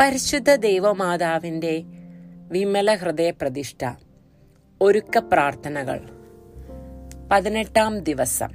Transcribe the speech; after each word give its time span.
പരിശുദ്ധ 0.00 0.54
ദൈവമാതാവിന്റെ 0.54 1.82
വിമല 2.48 2.94
ഹൃദയ 2.94 3.30
പ്രതിഷ്ഠ 3.30 3.96
ഒരുക്ക 4.80 5.18
പ്രാർത്ഥനകൾ 5.18 6.00
പതിനെട്ടാം 7.32 7.98
ദിവസം. 7.98 8.48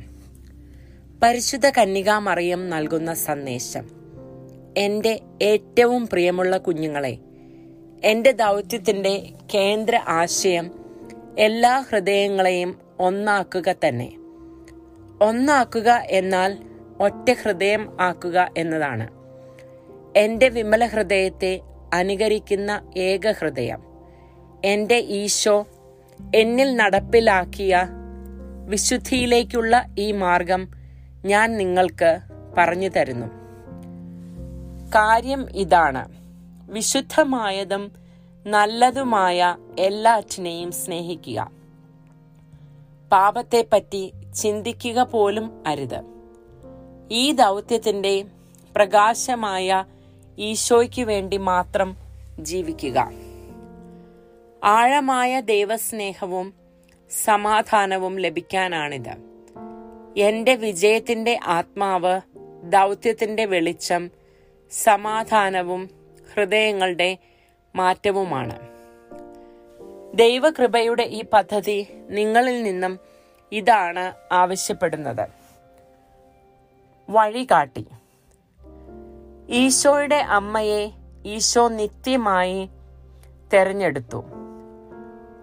പരിശുദ്ധ 1.23 1.69
കന്യകാമറിയം 1.69 2.69
നൽകുന്ന 2.69 3.13
സന്ദേശം. 3.13 3.89
എന്റെ 4.77 5.19
ഏറ്റവും 5.41 6.07
പ്രിയമുള്ള 6.07 6.57
കുഞ്ഞുങ്ങളെ 6.57 7.17
എന്റെ 8.03 8.31
ദൗത്യത്തിന്റെ 8.31 9.33
കേന്ദ്ര 9.55 9.95
ആശയം 9.95 10.71
എല്ലാ 11.39 11.79
ഹൃദയങ്ങളെയും 11.79 12.79
ഒന്നാക്കുക 12.99 13.75
തന്നെ. 13.87 14.15
ഒന്നാക്കുക 15.21 15.91
എന്നാൽ 15.91 16.57
ഒറ്റ 16.99 17.31
ഹൃദയം 17.43 17.97
ആക്കുക 18.01 18.51
എന്നതാണ്. 18.57 19.14
എന്റെ 20.15 20.49
വിമല 20.49 20.85
ഹൃദയത്തെ 20.85 21.61
അനുകരിക്കുന്ന 21.93 22.91
ഏക 22.97 23.31
ഹൃദയം. 23.31 23.83
എന്റെ 24.65 24.97
ഈശോ 24.97 25.65
എന്നിൽ 26.35 26.75
നടപ്പിലാക്കിയ 26.75 27.87
വിശുദ്ധിയിലേക്കുള്ള 28.65 29.85
ഈ 29.99 30.11
മാർഗം 30.11 30.67
ഞാൻ 31.25 31.57
നിങ്ങൾക്ക് 31.57 32.19
പറഞ്ഞു 32.57 32.89
തരുന്നു. 32.89 33.25
കാര്യം 34.89 35.47
ഇതാണ്. 35.55 36.07
വിശുദ്ധമായതും 36.71 37.91
നല്ലതുമായ 38.47 39.55
എല്ലാറ്റിനെയും 39.79 40.71
സ്നേഹിക്കുക. 40.71 41.51
പാപത്തെപ്പറ്റി 43.11 44.13
ചിന്തിക്കുക 44.35 45.03
പോലും 45.03 45.63
അരുത്. 45.67 46.01
ഈ 47.11 47.31
ദൗത്യത്തിന്റെ 47.31 48.25
പ്രകാശമായ 48.75 49.83
ഈശോയ്ക്ക് 50.39 51.01
വേണ്ടി 51.01 51.37
മാത്രം 51.37 51.97
ജീവിക്കുക. 52.39 53.11
ആഴമായ 54.63 55.41
ദൈവസ്നേഹവും 55.41 56.53
സമാധാനവും 57.23 58.19
ലഭിക്കാനാണിത്. 58.19 59.15
എന്റെ 60.17 60.55
വിജയത്തിന്റെ 60.55 61.39
ആത്മാവ് 61.45 62.21
ദൗത്യത്തിന്റെ 62.63 63.45
വെളിച്ചം 63.45 64.11
സമാധാനവും 64.71 65.89
ഹൃദയങ്ങളുടെ 66.33 67.17
മാറ്റവുമാണ്. 67.75 68.59
ദൈവകൃപയുടെ 70.15 71.03
ഈ 71.03 71.23
പദ്ധതി 71.33 71.87
നിങ്ങളിൽ 72.09 72.63
നിന്നും 72.63 72.99
ഇതാണ് 73.51 74.13
ആവശ്യപ്പെടുന്നത്. 74.31 75.27
വഴികാട്ടി. 77.09 77.85
ഈശോയുടെ 79.49 80.15
അമ്മയെ 80.15 80.91
ഈശോ 81.25 81.67
നിത്യമായി 81.67 82.69
തെരഞ്ഞെടുത്തു. 83.53 84.23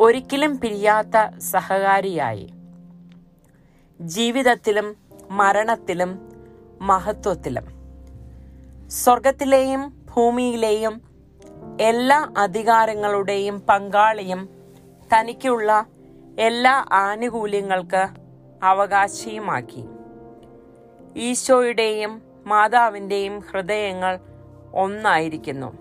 ഒരിക്കലും 0.00 0.60
പിരിയാത്ത 0.60 1.38
സഹകാരിയായി. 1.38 2.52
ജീവിതത്തിലും 4.00 4.96
മരണത്തിലും 5.30 6.32
മഹത്വത്തിലും. 6.80 7.66
സ്വർഗത്തിലെയും 8.90 10.06
ഭൂമിയിലെയും 10.14 11.02
എല്ലാ 11.80 12.32
അധികാരങ്ങളുടെയും 12.38 13.60
പങ്കാളിയും 13.60 14.48
തനിക്കുള്ള 15.14 15.86
എല്ലാ 16.38 16.84
ആനുകൂല്യങ്ങൾക്ക് 16.92 18.08
അവകാശിയുമാക്കി. 18.62 19.84
ഈശോയുടെയും 21.16 22.31
മാതാവിന്റെയും 22.46 23.40
ഹൃദയങ്ങൾ 23.40 24.18
ഒന്നായിരിക്കുന്നു. 24.74 25.72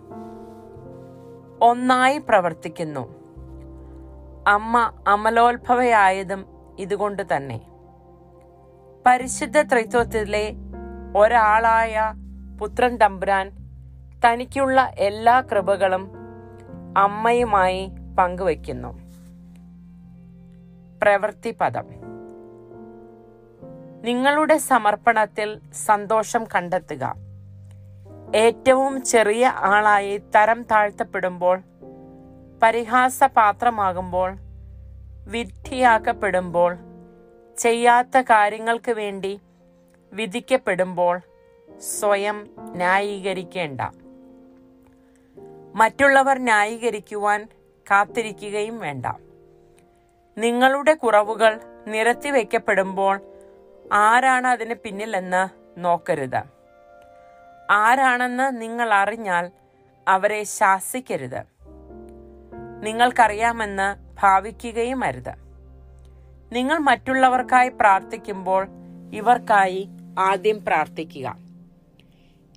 ഒന്നായി 1.61 2.17
പ്രവർത്തിക്കുന്നു. 2.17 3.15
അമ്മ 4.47 4.91
അമലോത്ഭവയായതും 5.07 6.45
ഇതുകൊണ്ട് 6.79 7.23
തന്നെ. 7.35 7.61
പരിശുദ്ധ 9.05 9.61
ത്രിത്വത്തിലെ 9.61 10.53
ഒരാളായ 11.17 12.13
പുത്രൻ 12.61 12.97
തമ്പുരാൻ 12.97 13.51
തനിക്കുള്ള 14.25 14.91
എല്ലാ 14.97 15.41
കൃപകളും 15.41 16.11
അമ്മയുമായി 16.97 17.91
പങ്കുവയ്ക്കുന്നു. 18.17 19.11
പ്രവൃത്തി 21.01 21.55
പദം. 21.61 22.00
നിങ്ങളുടെ 24.01 24.57
സമർപ്പണത്തിൽ 24.57 25.59
സന്തോഷം 25.85 26.45
കണ്ടെത്തുക. 26.55 27.15
ഏറ്റവും 28.35 29.03
ചെറിയ 29.03 29.47
ആളായി 29.47 30.17
തരം 30.17 30.63
താഴ്ത്തപ്പെടുമ്പോൾ 30.63 31.61
പരിഹാസപാത്രമാകുമ്പോൾ 32.63 34.37
വിധിയാക്കപ്പെടുമ്പോൾ 35.27 36.77
ചെയ്യാത്ത 37.57 38.21
കാര്യങ്ങൾക്ക് 38.21 38.91
വേണ്ടി 38.91 39.41
വിധിക്കപ്പെടുമ്പോൾ 40.13 41.21
സ്വയം 41.79 42.49
ന്യായീകരിക്കേണ്ട. 42.59 43.81
മറ്റുള്ളവർ 45.75 46.37
ന്യായീകരിക്കുവാൻ 46.39 47.47
കാത്തിരിക്കുകയും 47.91 48.79
വേണ്ട. 48.79 49.05
നിങ്ങളുടെ 50.37 50.93
കുറവുകൾ 50.93 51.61
നിരത്തിവെക്കപ്പെടുമ്പോൾ 51.87 53.30
ആരാണ് 53.91 54.47
അതിന് 54.47 54.75
പിന്നിലെന്ന് 54.75 55.49
നോക്കരുത്. 55.77 56.43
ആരാണെന്ന് 57.71 58.61
നിങ്ങൾ 58.61 58.93
അറിഞ്ഞാൽ 58.93 59.51
അവരെ 60.07 60.43
ശാസിക്കരുത്. 60.43 61.43
നിങ്ങൾക്കറിയാമെന്ന് 62.83 64.15
ഭാവിക്കുകയും 64.21 65.03
അരുത്. 65.03 65.33
നിങ്ങൾ 66.51 66.77
മറ്റുള്ളവർക്കായി 66.77 67.69
പ്രാർത്ഥിക്കുമ്പോൾ 67.69 68.67
ഇവർക്കായി 69.13 69.87
ആദ്യം 70.19 70.65
പ്രാർത്ഥിക്കുക. 70.65 71.37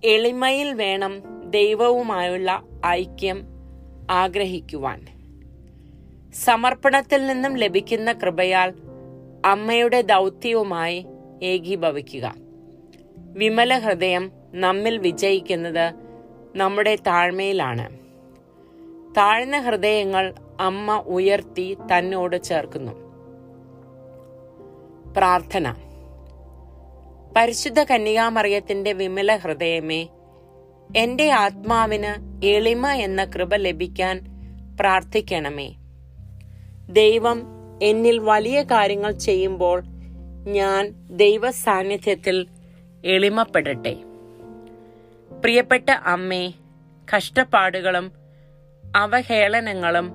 എളിമയിൽ 0.04 0.74
വേണം 0.74 1.22
ദൈവവുമായുള്ള 1.50 2.62
ഐക്യം 2.86 3.44
ആഗ്രഹിക്കുവാൻ. 4.10 5.06
സമർപ്പണത്തിൽ 6.32 7.26
നിന്നും 7.26 7.56
ലഭിക്കുന്ന 7.56 8.12
കൃപയാൽ 8.12 8.74
അമ്മയുടെ 9.44 10.02
ദൗത്യവുമായി 10.02 11.06
ഏകീഭവിക്കുക. 11.42 12.34
വിമല 13.16 13.78
ഹൃദയം 13.78 14.32
നമ്മിൽ 14.54 14.98
വിജയിക്കുന്നത് 14.98 15.94
നമ്മുടെ 16.56 16.96
താഴ്മയിലാണ്. 16.96 17.98
താഴ്ന്ന 19.16 19.60
ഹൃദയങ്ങൾ 19.60 20.34
അമ്മ 20.60 21.02
ഉയർത്തി 21.06 21.74
തന്നോട് 21.74 22.42
ചേർക്കുന്നു. 22.42 22.92
പ്രാർത്ഥന. 25.16 25.74
പരിശുദ്ധ 27.36 27.82
കന്യകാമറിയത്തിന്റെ 27.82 28.92
വിമല 28.92 29.36
ഹൃദയമേ 29.36 30.08
എന്റെ 30.96 31.30
ആത്മാവിന് 31.30 32.44
എളിമ 32.46 32.86
എന്ന 32.86 33.24
കൃപ 33.24 33.54
ലഭിക്കാൻ 33.54 34.24
പ്രാർത്ഥിക്കണമേ. 34.80 35.74
ദൈവം 36.88 37.42
എന്നിൽ 37.82 38.18
വലിയ 38.18 38.62
കാര്യങ്ങൾ 38.62 39.12
ചെയ്യുമ്പോൾ 39.12 39.84
ഞാൻ 40.46 40.94
ദൈവ 41.10 41.50
സാന്നിധ്യത്തിൽ 41.50 42.46
എളിമപ്പെടട്ടെ. 43.04 43.94
പ്രിയപ്പെട്ട 45.40 45.90
അമ്മേ 45.90 46.52
കഷ്ടപ്പാടുകളും 47.16 48.12
അവഹേളനങ്ങളും 48.96 50.12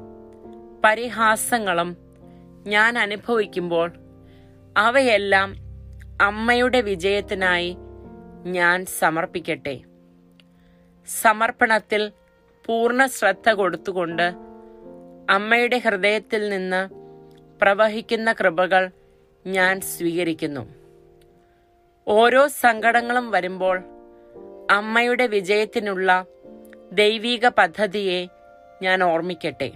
പരിഹാസങ്ങളും 0.86 1.98
ഞാൻ 2.68 2.98
അനുഭവിക്കുമ്പോൾ 2.98 3.92
അവയെല്ലാം 4.78 5.56
അമ്മയുടെ 6.22 6.82
വിജയത്തിനായി 6.82 7.78
ഞാൻ 8.46 8.86
സമർപ്പിക്കട്ടെ. 8.86 9.82
സമർപ്പണത്തിൽ 11.08 12.12
പൂർണ 12.66 13.06
ശ്രദ്ധ 13.06 13.50
കൊടുത്തുകൊണ്ട് 13.50 14.34
അമ്മയുടെ 15.30 15.78
ഹൃദയത്തിൽ 15.78 16.50
നിന്ന് 16.50 16.90
പ്രവഹിക്കുന്ന 17.62 18.34
കൃപകൾ 18.34 18.92
ഞാൻ 19.52 19.82
സ്വീകരിക്കുന്നു. 19.82 20.76
ഓരോ 22.08 22.48
സങ്കടങ്ങളും 22.48 23.32
വരുമ്പോൾ 23.32 23.82
അമ്മയുടെ 24.72 25.28
വിജയത്തിനുള്ള 25.28 26.26
ദൈവീക 26.92 27.48
പദ്ധതിയെ 27.48 28.28
ഞാൻ 28.82 29.04
ഓർമ്മിക്കട്ടെ. 29.04 29.72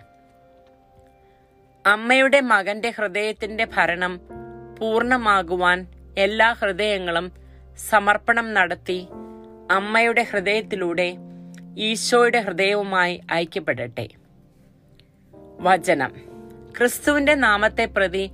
അമ്മയുടെ 1.85 2.41
മകന്റെ 2.41 2.89
ഹൃദയത്തിന്റെ 2.89 3.65
ഭരണം 3.65 4.21
പൂർണമാകുവാൻ 4.79 5.87
എല്ലാ 6.17 6.51
ഹൃദയങ്ങളും 6.51 7.31
സമർപ്പണം 7.89 8.53
നടത്തി 8.53 9.07
അമ്മയുടെ 9.71 10.23
ഹൃദയത്തിലൂടെ 10.23 11.17
ഈശോയുടെ 11.77 12.39
ഹൃദയവുമായി 12.39 13.21
ഐക്യപ്പെടട്ടെ. 13.33 14.07
വചനം. 15.59 16.13
ക്രിസ്തുവിന്റെ 16.77 17.35
നാമത്തെ 17.35 17.85
പ്രതി 17.85 18.31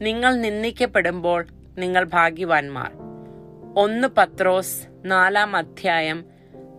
നിങ്ങൾ 0.00 0.34
നിന്ദിക്കപ്പെടുമ്പോൾ 0.34 1.46
നിങ്ങൾ 1.78 2.04
ഭാഗ്യവാന്മാർ. 2.04 2.90
ഒന്ന് 3.76 4.08
പത്രോസ് 4.18 4.86
നാലാം 5.04 5.56
അധ്യായം 5.56 6.24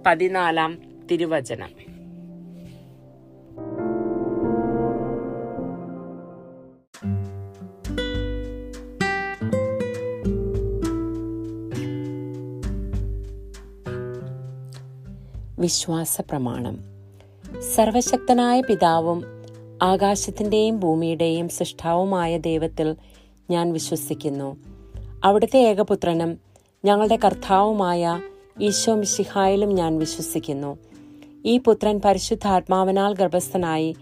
പതിനാലാം 0.05 0.81
തിരുവചനം. 1.11 1.89
വിശ്വാസ 15.59 16.21
പ്രമാണം 16.21 16.77
സർവശക്തനായ 17.75 18.61
പിതാവും 18.61 19.38
ആകാശത്തിന്റെയും 19.81 20.79
ഭൂമിയുടെയും 20.79 21.49
സൃഷ്ടാവുമായ 21.49 22.37
ദൈവത്തിൽ 22.37 22.95
ഞാൻ 23.49 23.73
വിശ്വസിക്കുന്നു. 23.73 24.57
അവിടുത്തെ 25.23 25.59
ഏകപുത്രനും 25.59 26.37
ഞങ്ങളുടെ 26.85 27.17
കർത്താവുമായ 27.25 28.21
ഈശോ 28.61 28.95
മിശിഹായിലും 28.95 29.69
ഞാൻ 29.69 29.99
വിശ്വസിക്കുന്നു. 29.99 30.77
ഈ 31.45 31.57
പുത്രൻ 31.57 32.01
പരിശുദ്ധാത്മാവിനാൽ 32.05 33.13
ഗർഭസ്ഥനായി 33.13 33.95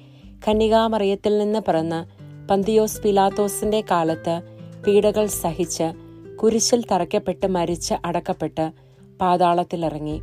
കന്യകാമറിയത്തിൽ 0.47 1.38
നിന്ന് 1.38 1.59
പിറന്ന് 1.59 2.27
പന്തിയോസ് 2.47 3.01
പിലാത്തോസിന്റെ 3.01 3.83
കാലത്ത് 3.91 4.41
പീഡകൾ 4.88 5.25
സഹിച്ച് 5.25 5.94
കുരിശിൽ 6.38 6.83
തറയ്ക്കപ്പെട്ട് 6.91 7.47
മരിച്ച് 7.47 7.94
അടക്കപ്പെട്ട് 8.06 8.71
പാതാളത്തിലിറങ്ങി. 9.21 10.21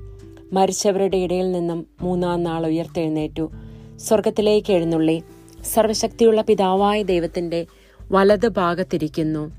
മരിച്ചവരുടെ 0.52 1.16
ഇടയിൽ 1.16 1.52
നിന്നും 1.52 1.86
മൂന്നാം 2.00 2.42
നാൾ 2.42 2.66
ഉയർത്തെഴുന്നേറ്റു. 2.66 3.50
സ്വർഗത്തിലേക്ക് 3.96 4.72
എഴുന്നള്ളി. 4.72 5.22
സർവശക്തിയുള്ള 5.64 6.42
പിതാവായ 6.42 7.02
ദൈവത്തിന്റെ 7.02 7.66
വലത് 8.12 8.48
ഭാഗത്തിരിക്കുന്നു. 8.48 9.52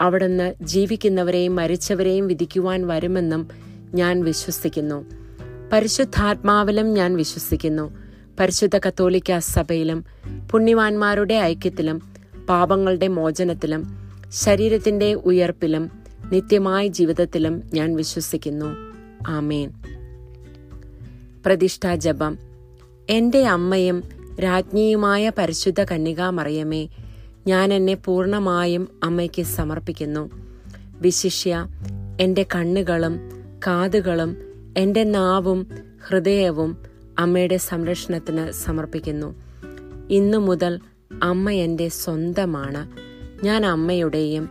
അവിടുന്ന് 0.00 0.54
ജീവിക്കുന്നവരെയും 0.62 1.56
മരിച്ചവരെയും 1.56 2.26
വിധിക്കുവാൻ 2.26 2.86
വരുമെന്നും 2.86 3.48
ഞാൻ 3.94 4.24
വിശ്വസിക്കുന്നു. 4.24 5.04
പരിശുദ്ധാത്മാവിലും 5.72 6.94
ഞാൻ 6.94 7.16
വിശ്വസിക്കുന്നു. 7.16 7.90
പരിശുദ്ധ 8.40 8.78
കത്തോലിക്ക 8.78 9.38
സഭയിലും 9.38 10.04
പുണ്യവാന്മാരുടെ 10.50 11.34
ഐക്യത്തിലും 11.34 12.02
പാപങ്ങളുടെ 12.48 13.08
മോചനത്തിലും 13.08 13.86
ശരീരത്തിന്റെ 14.32 15.14
ഉയർപ്പിലും 15.14 15.90
നിത്യമായ 16.32 16.86
ജീവിതത്തിലും 16.86 17.62
ഞാൻ 17.74 17.96
വിശ്വസിക്കുന്നു. 17.96 18.94
ആമേൻ. 19.28 19.70
പ്രതിഷ്ഠാ 21.46 21.94
ജപം. 21.94 22.38
എന്റെ 23.10 23.44
അമ്മയും 23.44 24.15
രാജ്ഞിയുമായ 24.40 25.32
പരിശുദ്ധ 25.38 25.84
കന്യകാമറിയമേ 25.84 26.88
ഞാൻ 27.46 27.74
എന്നെ 27.74 27.94
പൂർണമായും 27.94 28.88
അമ്മയ്ക്ക് 29.04 29.42
സമർപ്പിക്കുന്നു. 29.42 30.30
വിശിഷ്യ 31.00 31.66
എന്റെ 32.20 32.46
കണ്ണുകളും 32.54 33.18
കാതുകളും 33.66 34.36
എന്റെ 34.76 35.04
നാവും 35.04 35.66
ഹൃദയവും 36.08 36.76
അമ്മയുടെ 37.18 37.56
സംരക്ഷണത്തിന് 37.56 38.52
സമർപ്പിക്കുന്നു. 38.52 39.34
ഇന്നു 40.10 40.38
മുതൽ 40.38 40.80
അമ്മ 41.22 41.50
എന്റെ 41.50 41.88
സ്വന്തമാണ്. 41.88 42.88
ഞാൻ 43.44 43.66
അമ്മയുടെയും 43.66 44.48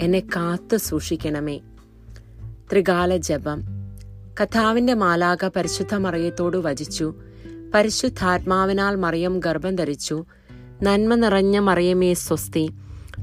എന്നെ 0.00 0.20
കാത്തു 0.20 0.76
സൂക്ഷിക്കണമേ. 0.76 1.60
ത്രികാല 2.70 3.16
ജപം 3.16 3.62
കഥാവിന്റെ 4.42 4.94
മാലാക 4.94 5.48
പരിശുദ്ധ 5.56 5.94
മറിയത്തോട് 5.94 6.56
വചിച്ചു 6.56 7.14
പരിശുദ്ധാത്മാവിനാൽ 7.74 8.96
മറിയം 8.96 9.40
ഗർഭം 9.40 9.76
ധരിച്ചു. 9.76 10.24
നന്മ 10.82 11.14
നിറഞ്ഞ 11.14 11.58
മറിയമേ 11.58 12.14
സ്വസ്തി. 12.14 12.70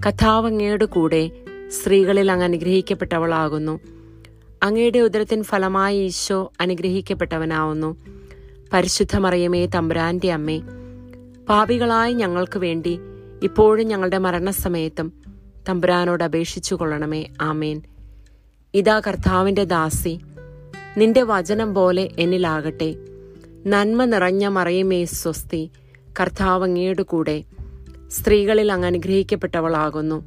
കഥാവങ്ങയുടെ 0.07 0.85
കൂടെ 0.85 1.31
സ്ത്രീകളിൽ 1.69 2.31
അങ്ങ് 2.31 2.43
അനുഗ്രഹിക്കപ്പെട്ടവളാകുന്നു. 2.43 3.79
അങ്ങയുടെ 4.63 4.99
ഉദരത്തിൻ 4.99 5.43
ഫലമായി 5.43 5.99
ഈശോ 5.99 6.51
അനുഗ്രഹിക്കപ്പെട്ടവനാവുന്നു. 6.61 7.97
പരിശുദ്ധ 8.73 9.17
മറിയമേ 9.17 9.65
തമ്പുരാന്റെ 9.65 10.31
അമ്മേ 10.31 10.59
പാപികളായി 11.49 12.13
ഞങ്ങൾക്ക് 12.13 12.59
വേണ്ടി 12.59 12.99
ഇപ്പോഴും 13.43 13.87
ഞങ്ങളുടെ 13.87 14.17
മരണസമയത്തും 14.17 15.13
തമ്പുരാനോട് 15.69 16.23
അപേക്ഷിച്ചു 16.23 16.75
കൊള്ളണമേ 16.75 17.25
ആമേൻ. 17.41 17.81
ഇതാ 18.73 18.99
കർത്താവിന്റെ 18.99 19.63
ദാസി. 19.63 20.19
നിന്റെ 20.97 21.23
വചനം 21.23 21.73
പോലെ 21.73 22.09
എന്നിലാകട്ടെ. 22.19 22.95
നന്മ 23.67 24.05
നിറഞ്ഞ 24.05 24.47
മറയമേ 24.47 25.05
സ്വസ്തി 25.05 25.71
കർത്താവ് 26.19 26.63
അങ്ങയുടെ 26.63 27.03
കൂടെ. 27.03 27.43
സ്ത്രീകളിൽ 28.07 28.71
അങ്ങ് 28.71 28.87
അനുഗ്രഹിക്കപ്പെട്ടവളാകുന്നു. 28.87 30.25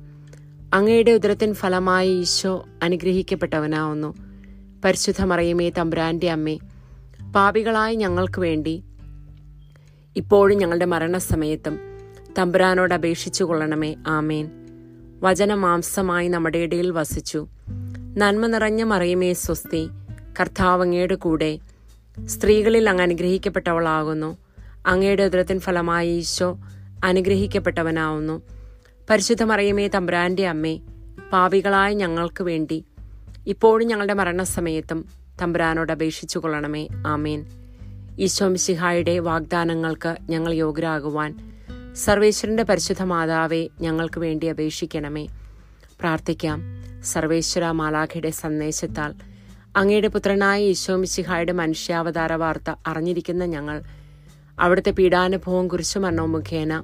അങ്ങയുടെ 0.75 1.11
ഉദരത്തിൻ 1.11 1.55
ഫലമായി 1.55 2.08
ഈശോ 2.08 2.64
അനുഗ്രഹിക്കപ്പെട്ടവനാവുന്നു. 2.82 4.14
പരിശുദ്ധ 4.84 5.23
മറിയമേ 5.23 5.70
തമ്പുരാന്റെ 5.70 6.31
അമ്മേ 6.31 6.58
പാപികളായ 7.34 7.94
ഞങ്ങൾക്ക് 7.94 8.40
വേണ്ടി 8.40 8.82
ഇപ്പോഴും 10.17 10.58
ഞങ്ങളുടെ 10.58 10.85
മരണസമയത്തും 10.85 11.78
തമ്പുരാനോട് 12.38 12.94
അപേക്ഷിച്ചു 12.94 13.44
കൊള്ളണമേ. 13.44 13.96
ആമേൻ. 14.06 14.50
വചനമാംസമായി 15.20 16.28
നമ്മുടെ 16.28 16.58
ഇടയിൽ 16.58 16.90
വസിച്ചു. 16.90 17.46
നന്മ 18.17 18.46
നിറഞ്ഞ 18.46 18.82
മറിയമേ 18.82 19.32
സ്വസ്തി 19.32 19.88
കർത്താവങ്ങയുടെ 20.40 21.14
കൂടെ. 21.14 21.58
സ്ത്രീകളിൽ 22.26 22.88
അങ്ങ് 22.88 23.03
അനുഗ്രഹിക്കപ്പെട്ടവളാകുന്നു. 23.03 24.38
അങ്ങയുടെ 24.87 25.23
ഉദരത്തിൻ 25.23 25.61
ഫലമായി 25.61 26.09
ഈശോ 26.09 26.59
അനുഗ്രഹിക്കപ്പെട്ടവനാവുന്നു. 27.05 28.43
പരിശുദ്ധ 29.11 29.43
മറിയമേ 29.43 29.88
തമ്പുരാന്റെ 29.88 30.49
അമ്മേ 30.49 30.81
പാപികളായ 31.32 31.93
ഞങ്ങൾക്ക് 31.93 32.44
വേണ്ടി 32.44 32.85
ഇപ്പോഴും 33.47 33.88
ഞങ്ങളുടെ 33.88 34.14
മരണസമയത്തും 34.14 35.05
തമ്പുരാനോട് 35.43 35.93
അപേക്ഷിച്ചു 35.93 36.38
കൊള്ളണമേ 36.38 36.88
ആമേൻ 37.06 37.47
മിസിഹായുടെ 38.43 39.19
വാഗ്ദാനങ്ങൾക്ക് 39.19 40.17
ഞങ്ങൾ 40.31 40.53
യോഗ്യരാകുവാൻ 40.53 41.53
സർവേശ്വരന്റെ 41.94 42.62
പരിശുദ്ധ 42.62 43.03
മാതാവെ 43.03 43.69
ഞങ്ങൾക്ക് 43.81 44.20
വേണ്ടി 44.20 44.47
അപേക്ഷിക്കണമേ. 44.47 45.26
പ്രാർത്ഥിക്കാം. 46.00 46.62
സർവേശ്വര 47.03 47.70
മാലാഖയുടെ 47.70 48.31
സന്ദേശത്താൽ 48.31 49.31
അങ്ങയുടെ 49.76 50.08
പുത്രനായ 50.08 50.62
ഈശോ 50.62 50.96
മിശിഹായുടെ 50.96 51.52
മനുഷ്യാവതാര 51.52 52.32
വാർത്ത 52.32 52.74
അറിഞ്ഞിരിക്കുന്ന 52.86 53.44
ഞങ്ങൾ. 53.44 53.82
അവിടുത്തെ 54.58 54.90
പീഡാനുഭവം 54.90 55.69
കുരിശുമരണവും 55.69 56.32
മുഖേന 56.32 56.82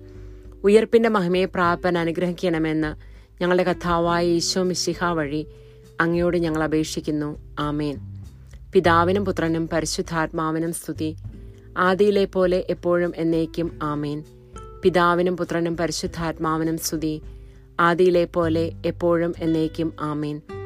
ഉയർപ്പിന്റെ 0.64 1.08
മഹിമയെ 1.08 1.44
പ്രാപൻ 1.44 1.98
അനുഗ്രഹിക്കണമെന്ന് 1.98 2.96
ഞങ്ങളുടെ 3.42 3.62
കഥാവായ 3.62 4.26
ഈശോ 4.26 4.62
മിശിഹ 4.62 5.04
വഴി 5.04 5.46
അങ്ങയോട് 6.00 6.36
ഞങ്ങൾ 6.36 6.64
അപേക്ഷിക്കുന്നു. 6.64 7.56
ആമേൻ. 7.58 7.98
പിതാവിനും 8.72 9.24
പുത്രനും 9.24 9.68
പരിശുദ്ധാത്മാവിനും 9.68 10.72
സ്തുതി. 10.72 11.16
ആദിയിലെ 11.78 12.24
പോലെ 12.24 12.64
എപ്പോഴും 12.70 13.12
എന്നേക്കും 13.16 13.78
ആമേൻ. 13.82 14.24
പിതാവിനും 14.82 15.36
പുത്രനും 15.36 15.76
പരിശുദ്ധാത്മാവിനും 15.76 16.78
സ്തുതി. 16.78 17.22
ആദിയിലെ 17.80 18.24
പോലെ 18.24 18.72
എപ്പോഴും 18.86 19.34
എന്നേക്കും 19.38 19.92
ആമേൻ. 20.00 20.57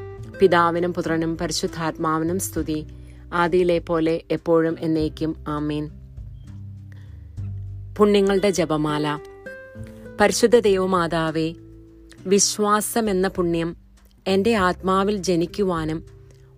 പിതാവിനും 0.42 0.94
പുത്രനും 0.94 1.38
പരിശുദ്ധാത്മാവിനും 1.38 2.38
സ്തുതി. 2.38 2.86
ആദിയിലെ 3.32 3.78
പോലെ 3.78 4.22
എപ്പോഴും 4.30 4.76
എന്നേക്കും 4.80 5.36
ആമീൻ. 5.48 5.90
പുണ്യങ്ങളുടെ 7.98 8.50
ജപമാല. 8.50 9.18
പരിശുദ്ധ 10.20 10.58
ദൈവമാതാവേ 10.58 11.54
വിശ്വാസം 12.26 13.10
എന്ന 13.10 13.28
പുണ്യം 13.28 13.76
എന്റെ 14.26 14.54
ആത്മാവിൽ 14.54 15.16
ജനിക്കുവാനും 15.16 16.04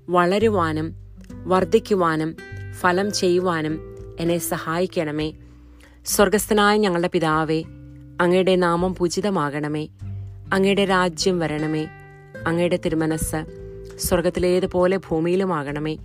വളരുവാനും 0.08 0.94
വർദ്ധിക്കുവാനും 1.30 2.36
ഫലം 2.72 3.12
ചെയ്യുവാനും 3.12 3.96
എന്നെ 4.20 4.38
സഹായിക്കണമേ. 4.38 5.32
സ്വർഗസ്ഥനായ 6.06 6.76
ഞങ്ങളുടെ 6.76 7.10
പിതാവേ 7.12 7.64
അങ്ങയുടെ 8.20 8.56
നാമം 8.56 8.94
പൂജിതമാകണമേ. 8.94 9.88
അങ്ങയുടെ 10.52 10.84
രാജ്യം 10.84 11.38
വരണമേ. 11.38 11.84
അങ്ങയുടെ 12.46 12.76
തിരുമനസ്. 12.76 13.63
സ്വർഗത്തിലേതുപോലെ 13.98 14.96
ഭൂമിയിലുമാകണമേ. 14.96 15.96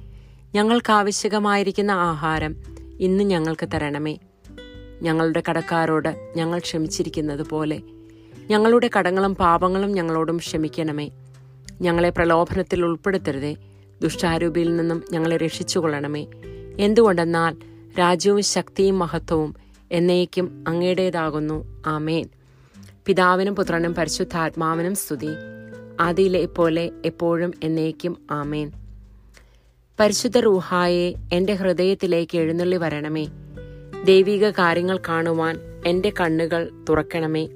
ഞങ്ങൾക്ക് 0.55 0.91
ആവശ്യകമായിരിക്കുന്ന 0.91 1.91
ആഹാരം 1.91 2.55
ഇന്ന് 2.99 3.23
ഞങ്ങൾക്ക് 3.23 3.69
തരണമേ. 3.73 4.17
ഞങ്ങളുടെ 5.01 5.43
കടക്കാരോട് 5.49 6.33
ഞങ്ങൾ 6.35 6.59
ക്ഷമിച്ചിരിക്കുന്നത് 6.59 7.49
പോലെ 7.49 7.81
ഞങ്ങളുടെ 8.49 8.89
കടങ്ങളും 8.99 9.35
പാപങ്ങളും 9.35 9.91
ഞങ്ങളോടും 9.91 10.37
ക്ഷമിക്കണമേ. 10.37 11.09
ഞങ്ങളെ 11.81 12.09
പ്രലോഭനത്തിൽ 12.09 12.85
ഉൾപ്പെടുത്തരുതേ. 12.85 13.55
ദുഷ്ടാരൂപിയിൽ 14.01 14.75
നിന്നും 14.75 15.03
ഞങ്ങളെ 15.11 15.37
രക്ഷിച്ചുകൊള്ളണമേ. 15.37 16.27
എന്തുകൊണ്ടെന്നാൽ 16.79 17.55
രാജ്യവും 17.99 18.43
ശക്തിയും 18.43 18.99
മഹത്വവും 18.99 19.55
എന്നേക്കും 19.91 20.63
അങ്ങയുടേതാകുന്നു. 20.67 21.83
ആമേൻ. 21.85 22.29
പിതാവിനും 23.05 23.55
പുത്രനും 23.55 23.95
പരിശുദ്ധാത്മാവിനും 23.95 24.95
സ്തുതി. 24.95 25.29
ആദിയിലെ 25.99 26.45
പോലെ 26.45 26.91
എപ്പോഴും 27.05 27.53
എന്നേക്കും 27.63 28.17
ആമേൻ. 28.31 28.71
പരിശുദ്ധ 29.99 30.37
റൂഹായെ 30.37 31.13
എന്റെ 31.33 31.53
ഹൃദയത്തിലേക്ക് 31.53 32.37
എഴുന്നള്ളി 32.37 32.77
വരണമേ. 32.77 33.27
ദൈവിക 34.05 34.49
കാര്യങ്ങൾ 34.49 34.99
കാണുവാൻ 35.09 35.59
എന്റെ 35.85 36.13
കണ്ണുകൾ 36.21 36.71
തുറക്കണമേ. 36.89 37.47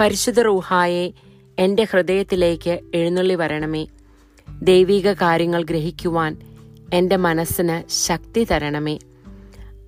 പരിശുദ്ധ 0.00 0.40
റൂഹായെ 0.40 1.12
എന്റെ 1.58 1.86
ഹൃദയത്തിലേക്ക് 1.92 2.80
എഴുന്നള്ളി 2.94 3.34
വരണമേ. 3.34 3.86
ദൈവിക 4.62 5.12
കാര്യങ്ങൾ 5.12 5.62
ഗ്രഹിക്കുവാൻ 5.62 6.36
എന്റെ 6.94 7.16
മനസ്സിന് 7.16 7.90
ശക്തി 7.90 8.44
തരണമേ. 8.44 8.98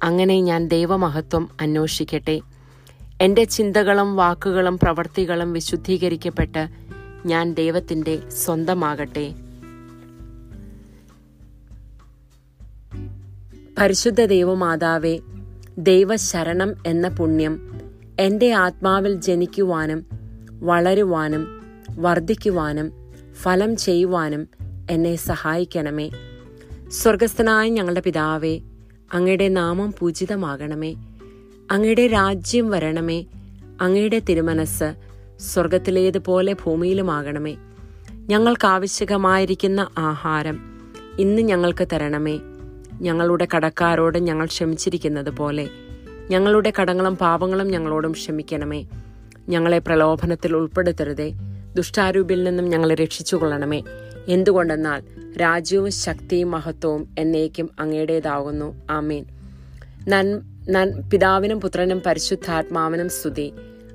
അങ്ങനെ 0.02 0.40
ഞാൻ 0.40 0.68
ദൈവമഹത്വം 0.68 1.48
അന്വേഷിക്കട്ടെ. 1.60 2.40
എന്റെ 3.20 3.44
ചിന്തകളും 3.44 4.16
വാക്കുകളും 4.16 4.78
പ്രവർത്തികളും 4.78 5.52
വിശുദ്ധീകരിക്കപ്പെട്ട് 5.52 6.83
ഞാൻ 7.26 7.54
ദൈവത്തിന്റെ 7.54 8.30
സ്വന്തമാകട്ടെ. 8.30 9.34
പരിശുദ്ധ 13.78 14.24
ദൈവമാതാവേ 14.24 15.18
ദൈവശരണം 15.78 16.74
എന്ന 16.86 17.08
പുണ്യം 17.08 17.80
എന്റെ 18.20 18.52
ആത്മാവിൽ 18.52 19.20
ജനിക്കുവാനും 19.20 20.06
വളരുവാനും 20.60 21.46
വർദ്ധിക്കുവാനും 21.96 22.92
ഫലം 23.42 23.76
ചെയ്യുവാനും 23.76 24.48
എന്നെ 24.90 25.16
സഹായിക്കണമേ. 25.16 26.10
സ്വർഗസ്ഥനായ 26.88 27.68
ഞങ്ങളുടെ 27.68 28.00
പിതാവേ 28.00 28.60
അങ്ങയുടെ 29.12 29.48
നാമം 29.48 29.94
പൂജിതമാകണമേ. 29.98 30.94
അങ്ങയുടെ 31.70 32.06
രാജ്യം 32.06 32.70
വരണമേ. 32.70 33.24
അങ്ങയുടെ 33.80 34.18
തിരുമനസ് 34.18 35.13
സ്വർഗത്തിലേതുപോലെ 35.40 36.52
ഭൂമിയിലുമാകണമേ. 36.52 37.56
ഞങ്ങൾക്ക് 38.12 38.66
ആവശ്യകമായിരിക്കുന്ന 38.66 39.88
ആഹാരം 39.98 40.80
ഇന്ന് 41.18 41.42
ഞങ്ങൾക്ക് 41.42 41.88
തരണമേ. 41.92 42.40
ഞങ്ങളുടെ 43.00 43.48
കടക്കാരോട് 43.56 44.18
ഞങ്ങൾ 44.18 44.46
ക്ഷമിച്ചിരിക്കുന്നത് 44.46 45.30
പോലെ 45.30 45.68
ഞങ്ങളുടെ 46.30 46.72
കടങ്ങളും 46.80 47.16
പാപങ്ങളും 47.16 47.68
ഞങ്ങളോടും 47.68 48.12
ക്ഷമിക്കണമേ. 48.12 48.86
ഞങ്ങളെ 49.48 49.78
പ്രലോഭനത്തിൽ 49.78 50.56
ഉൾപ്പെടുത്തരുതേ. 50.56 51.32
ദുഷ്ടാരൂപിൽ 51.74 52.44
നിന്നും 52.44 52.68
ഞങ്ങളെ 52.68 52.94
രക്ഷിച്ചുകൊള്ളണമേ. 52.94 53.82
എന്തുകൊണ്ടെന്നാൽ 54.28 55.02
രാജ്യവും 55.40 55.90
ശക്തിയും 55.90 56.50
മഹത്വവും 56.50 57.14
എന്നേക്കും 57.18 57.70
അങ്ങയുടേതാകുന്നു. 57.80 58.74
ആമീൻ. 58.90 59.24
നൻ 60.08 60.42
നൻ 60.70 61.10
പിതാവിനും 61.12 61.60
പുത്രനും 61.60 62.02
പരിശുദ്ധാത്മാവിനും 62.06 63.08
സ്തുതി. 63.08 63.52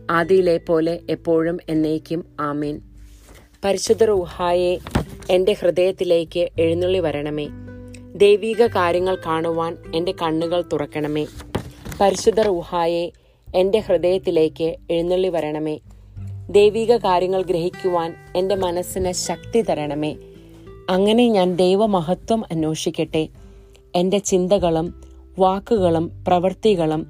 ആദിയിലെ 0.10 0.58
പോലെ 0.58 1.00
എപ്പോഴും 1.10 1.58
എന്നേക്കും 1.70 2.26
ആമീൻ. 2.40 2.82
പരിശുദ്ധ 3.64 4.04
റൂഹായെ 4.04 4.78
എന്റെ 5.30 5.54
ഹൃദയത്തിലേക്ക് 5.54 6.50
എഴുന്നള്ളി 6.60 7.00
വരണമേ. 7.00 7.48
ദൈവീക 8.16 8.68
കാര്യങ്ങൾ 8.68 9.18
കാണുവാൻ 9.26 9.78
എന്റെ 9.96 10.12
കണ്ണുകൾ 10.12 10.64
തുറക്കണമേ. 10.74 11.26
പരിശുദ്ധ 12.02 12.40
റൂഹായെ 12.40 13.12
എന്റെ 13.56 13.80
ഹൃദയത്തിലേക്ക് 13.80 14.76
എഴുന്നള്ളി 14.92 15.28
വരണമേ. 15.28 15.80
ദൈവീക 16.50 16.98
കാര്യങ്ങൾ 16.98 17.44
ഗ്രഹിക്കുവാൻ 17.44 18.16
എന്റെ 18.36 18.56
മനസ്സിന് 18.56 19.12
ശക്തി 19.12 19.62
തരണമേ. 19.62 20.16
അങ്ങനെ 20.90 21.30
ഞാൻ 21.30 21.56
ദൈവമഹത്വം 21.56 22.44
അന്വേഷിക്കട്ടെ. 22.52 23.28
എന്റെ 23.96 24.18
ചിന്തകളും 24.18 25.02
വാക്കുകളും 25.40 26.24
പ്രവൃത്തികളും 26.28 27.08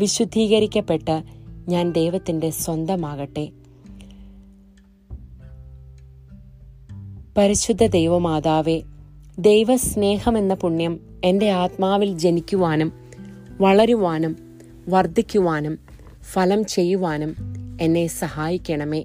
വിശുദ്ധീകരിക്കപ്പെട്ട് 0.00 1.41
ഞാൻ 1.68 1.92
ദൈവത്തിന്റെ 1.92 2.50
സ്വന്തമാകട്ടെ. 2.50 3.48
പരിശുദ്ധ 7.36 7.86
ദൈവമാതാവേ 7.86 8.82
ദൈവസ്നേഹം 9.38 10.38
എന്ന 10.38 10.54
പുണ്യം 10.54 11.20
എന്റെ 11.24 11.50
ആത്മാവിൽ 11.50 12.18
ജനിക്കുവാനും 12.18 12.92
വളരുവാനും 13.60 14.36
വർദ്ധിക്കുവാനും 14.88 15.78
ഫലം 16.22 16.64
ചെയ്യുവാനും 16.64 17.36
എന്നെ 17.80 18.06
സഹായിക്കണമേ. 18.06 19.04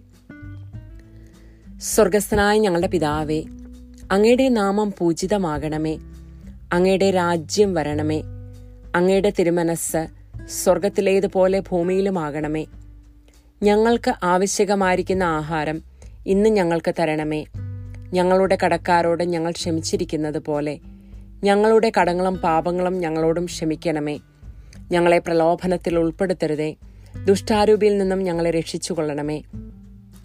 സ്വർഗസ്ഥനായ 1.77 2.57
ഞങ്ങളുടെ 2.57 2.87
പിതാവേ 2.87 3.43
അങ്ങയുടെ 4.11 4.49
നാമം 4.49 4.93
പൂജിതമാകണമേ. 4.97 5.97
അങ്ങയുടെ 6.73 7.11
രാജ്യം 7.11 7.73
വരണമേ. 7.73 8.23
അങ്ങയുടെ 8.95 9.33
തിരുമനസ് 9.39 10.16
സ്വർഗത്തിലേതുപോലെ 10.49 11.59
ഭൂമിയിലുമാകണമേ. 11.59 12.65
ഞങ്ങൾക്ക് 13.63 14.13
ആവശ്യകമായിരിക്കുന്ന 14.23 15.23
ആഹാരം 15.23 15.81
ഇന്ന് 16.25 16.49
ഞങ്ങൾക്ക് 16.49 16.95
തരണമേ. 16.99 17.45
ഞങ്ങളുടെ 18.13 18.57
കടക്കാരോട് 18.65 19.23
ഞങ്ങൾ 19.23 19.51
ക്ഷമിച്ചിരിക്കുന്നത് 19.51 20.39
പോലെ 20.39 20.79
ഞങ്ങളുടെ 21.43 21.91
കടങ്ങളും 21.99 22.37
പാപങ്ങളും 22.37 22.99
ഞങ്ങളോടും 22.99 23.45
ക്ഷമിക്കണമേ. 23.45 24.19
ഞങ്ങളെ 24.91 25.19
പ്രലോഭനത്തിൽ 25.19 25.99
ഉൾപ്പെടുത്തരുതേ. 25.99 26.75
ദുഷ്ടാരൂപിയിൽ 27.25 27.97
നിന്നും 27.97 28.19
ഞങ്ങളെ 28.19 28.51
രക്ഷിച്ചുകൊള്ളണമേ. 28.51 29.41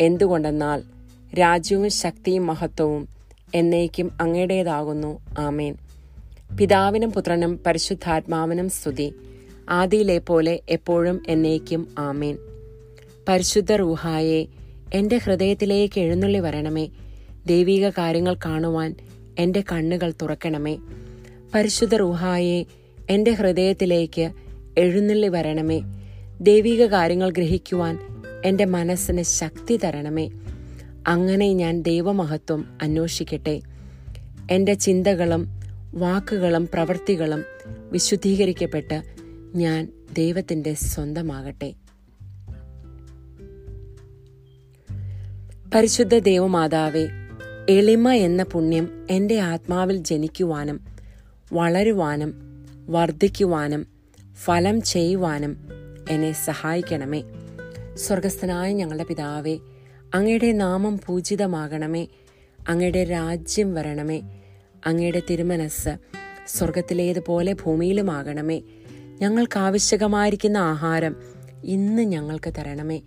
എന്തുകൊണ്ടെന്നാൽ 0.00 0.82
രാജ്യവും 1.38 1.90
ശക്തിയും 1.90 2.46
മഹത്വവും 2.46 3.08
എന്നേക്കും 3.54 4.10
അങ്ങയുടേതാകുന്നു. 4.20 5.18
ആമേൻ. 5.38 5.76
പിതാവിനും 6.58 7.12
പുത്രനും 7.12 7.60
പരിശുദ്ധാത്മാവിനും 7.66 8.70
സ്തുതി. 8.70 9.14
ആദിയിലെ 9.68 10.18
പോലെ 10.18 10.60
എപ്പോഴും 10.68 11.22
എന്നേക്കും 11.28 11.88
ആമേൻ. 11.98 12.38
പരിശുദ്ധ 13.28 13.72
റൂഹായെ 13.72 14.46
എന്റെ 14.94 15.16
ഹൃദയത്തിലേക്ക് 15.16 16.00
എഴുന്നള്ളി 16.00 16.38
വരണമേ. 16.38 16.88
ദൈവിക 17.46 17.88
കാര്യങ്ങൾ 17.88 18.36
കാണുവാൻ 18.44 18.94
എന്റെ 19.38 19.64
കണ്ണുകൾ 19.72 20.12
തുറക്കണമേ. 20.22 20.78
പരിശുദ്ധ 21.54 21.94
റൂഹായെ 21.94 22.64
എന്റെ 23.10 23.30
ഹൃദയത്തിലേക്ക് 23.30 24.30
എഴുന്നള്ളി 24.78 25.28
വരണമേ. 25.28 25.82
ദൈവിക 26.40 26.86
കാര്യങ്ങൾ 26.86 27.30
ഗ്രഹിക്കുവാൻ 27.30 27.98
എന്റെ 28.44 28.64
മനസ്സിന് 28.64 29.22
ശക്തി 29.22 29.76
തരണമേ. 29.76 30.30
അങ്ങനെ 31.06 31.52
ഞാൻ 31.52 31.82
ദൈവമഹത്വം 31.82 32.78
അന്വേഷിക്കട്ടെ. 32.82 33.60
എന്റെ 34.50 34.74
ചിന്തകളും 34.74 35.46
വാക്കുകളും 35.94 36.68
പ്രവൃത്തികളും 36.74 37.44
വിശുദ്ധീകരിക്കപ്പെട്ട് 37.90 39.21
ഞാൻ 39.54 39.88
ദൈവത്തിന്റെ 40.12 40.74
സ്വന്തമാകട്ടെ. 40.74 41.74
പരിശുദ്ധ 45.74 46.18
ദേവമാതാവെ 46.18 47.08
എളിമ 47.68 48.12
എന്ന 48.12 48.42
പുണ്യം 48.42 49.06
എന്റെ 49.10 49.38
ആത്മാവിൽ 49.40 49.96
ജനിക്കുവാനും 49.96 50.80
വളരുവാനും 51.52 52.34
വർദ്ധിക്കുവാനും 52.88 53.86
ഫലം 54.34 54.82
ചെയ്യുവാനും 54.82 55.56
എന്നെ 56.10 56.32
സഹായിക്കണമേ. 56.32 57.24
സ്വർഗസ്ഥനായ 57.94 58.72
ഞങ്ങളുടെ 58.72 59.04
പിതാവേ 59.04 59.58
അങ്ങയുടെ 60.14 60.52
നാമം 60.52 61.00
പൂജിതമാകണമേ. 61.06 62.06
അങ്ങയുടെ 62.68 63.04
രാജ്യം 63.04 63.74
വരണമേ. 63.74 64.22
അങ്ങയുടെ 64.86 65.22
തിരുമനസ് 65.30 65.88
സ്വർഗത്തിലേതുപോലെ 66.48 67.52
ഭൂമിയിലുമാകണമേ. 67.52 68.62
ഞങ്ങൾക്ക് 69.22 69.58
ആവശ്യകമായിരിക്കുന്ന 69.58 70.58
ആഹാരം 70.58 71.16
ഇന്ന് 71.64 72.02
ഞങ്ങൾക്ക് 72.02 72.52
തരണമേ. 72.58 73.00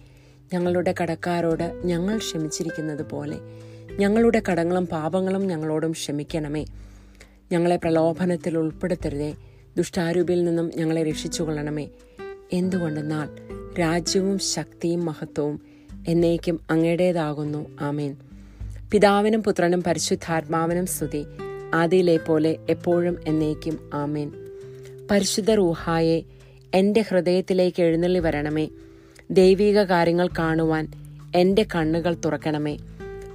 ഞങ്ങളുടെ 0.53 0.95
കടക്കാരോട് 1.01 1.81
ഞങ്ങൾ 1.85 2.17
ക്ഷമിച്ചിരിക്കുന്നത് 2.17 3.09
പോലെ 3.09 3.37
ഞങ്ങളുടെ 3.99 4.41
കടങ്ങളും 4.51 4.87
പാപങ്ങളും 4.87 5.47
ഞങ്ങളോടും 5.47 5.91
ക്ഷമിക്കണമേ. 5.91 6.65
ഞങ്ങളെ 7.51 7.75
പ്രലോഭനത്തിൽ 7.75 8.57
ഉൾപ്പെടുത്തരുതേ. 8.57 9.35
ദുഷ്ടാരൂപിൽ 9.77 10.43
നിന്നും 10.43 10.71
ഞങ്ങളെ 10.75 11.03
രക്ഷിച്ചുകൊള്ളണമേ. 11.03 11.89
എന്തുകൊണ്ടെന്നാൽ 12.53 13.29
രാജ്യവും 13.79 14.39
ശക്തിയും 14.39 15.05
മഹത്വവും 15.05 15.61
എന്നേക്കും 16.07 16.59
അങ്ങയുടേതാകുന്നു. 16.69 17.77
ആമേൻ. 17.79 18.17
പിതാവിനും 18.91 19.43
പുത്രനും 19.43 19.83
പരിശുദ്ധാത്മാവിനും 19.83 20.85
സ്തുതി. 20.85 21.25
ആദിയിലെ 21.73 22.17
പോലെ 22.17 22.57
എപ്പോഴും 22.69 23.17
എന്നേക്കും 23.27 23.89
ആമേൻ. 23.93 24.44
പരിശുദ്ധ 25.11 25.51
റൂഹായെ 25.51 26.21
എന്റെ 26.73 27.01
ഹൃദയത്തിലേക്ക് 27.01 27.83
എഴുന്നള്ളി 27.83 28.19
വരണമേ. 28.19 28.67
ദൈവിക 29.31 29.83
കാര്യങ്ങൾ 29.83 30.27
കാണുവാൻ 30.27 30.91
എന്റെ 31.35 31.65
കണ്ണുകൾ 31.75 32.17
തുറക്കണമേ. 32.25 32.77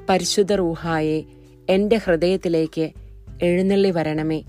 പരിശുദ്ധ 0.08 0.52
റൂഹായെ 0.52 1.22
എന്റെ 1.68 1.96
ഹൃദയത്തിലേക്ക് 1.96 2.90
എഴുന്നള്ളി 3.42 3.90
വരണമേ. 3.90 4.42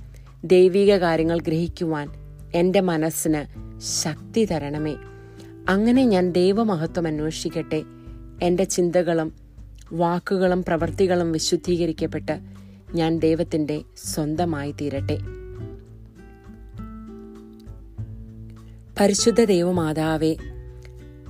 ദൈവിക 0.43 0.97
കാര്യങ്ങൾ 0.97 1.39
ഗ്രഹിക്കുവാൻ 1.39 2.09
എന്റെ 2.55 2.81
മനസ്സിന് 2.81 3.41
ശക്തി 4.03 4.45
തരണമേ. 4.45 4.95
അങ്ങനെ 5.69 6.05
ഞാൻ 6.05 6.31
ദൈവമഹത്വം 6.31 7.07
അന്വേഷിക്കട്ടെ. 7.07 7.83
എന്റെ 8.43 8.63
ചിന്തകളും 8.63 9.33
വാക്കുകളും 9.93 10.63
പ്രവർത്തികളും 10.63 11.31
വിശുദ്ധീകരിക്കപ്പെട്ട് 11.31 12.39
ഞാൻ 12.93 13.19
ദൈവത്തിന്റെ 13.19 13.81
സ്വന്തമായി 13.97 14.71
തീരട്ടെ. 14.71 15.40
പരിശുദ്ധ 19.01 19.43
ദൈവമാതാവേ 19.43 20.36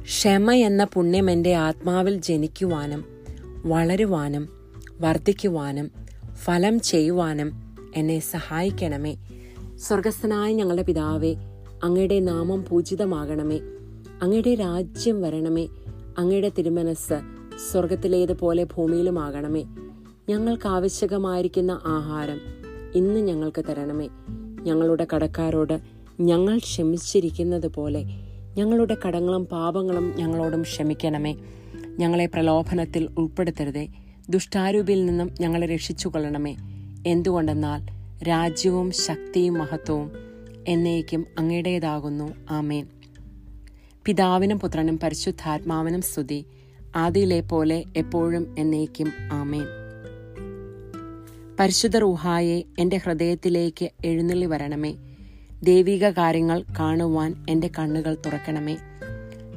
ക്ഷമ 0.02 0.52
എന്ന 0.52 0.84
പുണ്യം 0.84 1.32
എന്റെ 1.32 1.54
ആത്മാവിൽ 1.54 2.22
ജനിക്കുവാനും 2.22 3.06
വളരുവാനും 3.66 4.50
വർദ്ധിക്കുവാനും 5.02 5.92
ഫലം 6.34 6.80
ചെയ്യുവാനും 6.80 7.52
എന്നെ 7.96 8.20
സഹായിക്കണമേ. 8.20 9.16
സ്വർഗസ്ഥനായ 9.88 10.54
ഞങ്ങളുടെ 10.54 10.84
പിതാവേ 10.84 11.36
അങ്ങയുടെ 11.84 12.20
നാമം 12.20 12.66
പൂജിതമാകണമേ. 12.70 13.60
അങ്ങയുടെ 14.22 14.56
രാജ്യം 14.56 15.22
വരണമേ. 15.22 15.68
അങ്ങയുടെ 16.18 16.52
തിരുമനസ് 16.58 17.22
സ്വർഗത്തിലേതുപോലെ 17.72 18.64
ഭൂമിയിലുമാകണമേ. 18.64 19.64
ഞങ്ങൾക്ക് 20.30 20.68
ആവശ്യകമായിരിക്കുന്ന 20.68 21.72
ആഹാരം 21.72 22.42
ഇന്ന് 22.96 23.20
ഞങ്ങൾക്ക് 23.20 23.66
തരണമേ. 23.70 24.10
ഞങ്ങളുടെ 24.64 25.08
കടക്കാരോട് 25.16 25.91
ഞങ്ങൾ 26.22 26.58
ക്ഷമിച്ചിരിക്കുന്നത് 26.58 27.68
പോലെ 27.68 28.04
ഞങ്ങളുടെ 28.58 28.98
കടങ്ങളും 29.08 29.46
പാപങ്ങളും 29.46 30.14
ഞങ്ങളോടും 30.16 30.62
ക്ഷമിക്കണമേ. 30.62 31.36
ഞങ്ങളെ 32.00 32.26
പ്രലോഭനത്തിൽ 32.26 33.10
ഉൾപ്പെടുത്തരുതേ. 33.18 33.88
ദുഷ്ടാരൂപിൽ 34.30 35.06
നിന്നും 35.06 35.30
ഞങ്ങളെ 35.42 35.68
രക്ഷിച്ചുകൊള്ളണമേ. 35.68 36.56
എന്തുകൊണ്ടെന്നാൽ 37.08 37.88
രാജ്യവും 38.24 38.92
ശക്തിയും 38.92 39.54
മഹത്വവും 39.54 40.12
എന്നേക്കും 40.68 41.26
അങ്ങയുടേതാകുന്നു. 41.38 42.34
ആമേൻ. 42.50 42.88
പിതാവിനും 44.06 44.60
പുത്രനും 44.60 45.00
പരിശുദ്ധാത്മാവിനും 45.04 46.02
സ്തുതി. 46.02 46.46
ആദിയിലെ 46.96 47.42
പോലെ 47.42 47.84
എപ്പോഴും 47.98 48.56
എന്നേക്കും 48.60 49.12
ആമേൻ. 49.32 49.66
പരിശുദ്ധ 51.60 51.98
റുഹായെ 51.98 52.64
എന്റെ 52.80 52.98
ഹൃദയത്തിലേക്ക് 52.98 53.90
എഴുന്നള്ളി 54.06 54.46
വരണമേ. 54.46 54.96
ദൈവിക 55.64 56.10
കാര്യങ്ങൾ 56.10 56.64
കാണുവാൻ 56.80 57.46
എന്റെ 57.50 57.70
കണ്ണുകൾ 57.80 58.18
തുറക്കണമേ. 58.26 58.78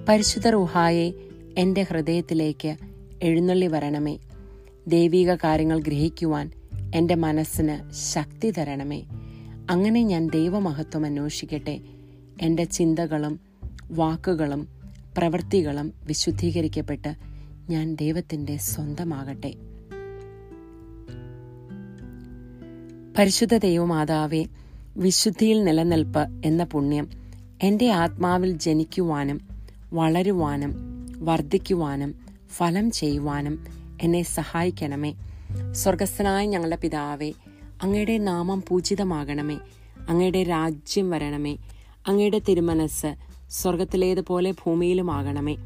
പരിശുദ്ധ 0.09 0.49
റുഹായെ 0.49 1.13
എന്റെ 1.59 1.83
ഹൃദയത്തിലേക്ക് 1.83 2.77
എഴുന്നള്ളി 3.23 3.67
വരണമേ. 3.67 4.19
ദൈവിക 4.89 5.35
കാര്യങ്ങൾ 5.35 5.81
ഗ്രഹിക്കുവാൻ 5.81 6.51
എന്റെ 6.95 7.15
മനസ്സിന് 7.15 7.93
ശക്തി 7.93 8.51
തരണമേ. 8.51 9.03
അങ്ങനെ 9.71 10.03
ഞാൻ 10.03 10.29
ദൈവമഹത്വം 10.29 11.05
അന്വേഷിക്കട്ടെ. 11.05 11.81
എന്റെ 12.43 12.65
ചിന്തകളും 12.65 13.41
വാക്കുകളും 13.91 14.69
പ്രവൃത്തികളും 15.19 15.93
വിശുദ്ധീകരിക്കപ്പെട്ട് 16.07 17.15
ഞാൻ 17.71 17.95
ദൈവത്തിന്റെ 17.95 18.57
സ്വന്തമാകട്ടെ. 18.57 19.55
പരിശുദ്ധ 23.19 23.57
ദൈവമാതാവെ 23.57 24.45
വിശുദ്ധിയിൽ 24.97 25.65
നിലനിൽപ്പ് 25.65 26.29
എന്ന 26.45 26.65
പുണ്യം 26.65 27.09
എന്റെ 27.63 27.91
ആത്മാവിൽ 27.91 28.59
ജനിക്കുവാനും 28.59 29.41
വളരുവാനും 29.93 30.75
വർദ്ധിക്കുവാനും 31.19 32.15
ഫലം 32.51 32.91
ചെയ്യുവാനും 32.91 33.65
എന്നെ 34.03 34.23
സഹായിക്കണമേ. 34.23 35.15
സ്വർഗസ്ഥനായ 35.73 36.47
ഞങ്ങളുടെ 36.47 36.77
പിതാവേ 36.77 37.33
അങ്ങയുടെ 37.83 38.19
നാമം 38.19 38.65
പൂജിതമാകണമേ. 38.69 39.59
അങ്ങയുടെ 40.09 40.43
രാജ്യം 40.43 41.11
വരണമേ. 41.11 41.57
അങ്ങയുടെ 42.07 42.39
തിരുമനസ് 42.39 43.15
സ്വർഗത്തിലേതുപോലെ 43.51 44.51
ഭൂമിയിലുമാകണമേ. 44.51 45.57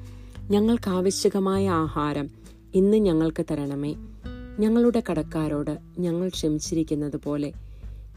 ഞങ്ങൾക്ക് 0.51 0.91
ആവശ്യകമായ 0.91 1.69
ആഹാരം 1.69 2.31
ഇന്ന് 2.75 2.97
ഞങ്ങൾക്ക് 2.97 3.45
തരണമേ. 3.51 3.95
ഞങ്ങളുടെ 4.59 5.03
കടക്കാരോട് 5.11 5.79
ഞങ്ങൾ 5.99 6.29
ക്ഷമിച്ചിരിക്കുന്നത് 6.29 7.17
പോലെ 7.17 7.53